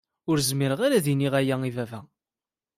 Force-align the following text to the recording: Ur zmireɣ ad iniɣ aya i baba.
Ur 0.29 0.37
zmireɣ 0.49 0.79
ad 0.83 1.05
iniɣ 1.13 1.33
aya 1.39 1.55
i 1.69 1.71
baba. 1.75 2.01